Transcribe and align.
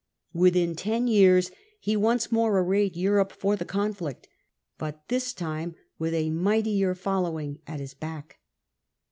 Within 0.33 0.73
ten 0.73 1.05
years 1.07 1.51
he 1.79 1.95
once 1.95 2.31
more 2.31 2.57
arrayed 2.59 2.97
Europe 2.97 3.31
for 3.31 3.55
the 3.55 3.65
conflict, 3.65 4.27
but 4.79 5.07
this 5.09 5.31
time 5.31 5.75
with 5.99 6.15
a 6.15 6.31
mightier 6.31 6.95
following 6.95 7.59
at 7.67 7.79
his 7.79 7.93
back. 7.93 8.39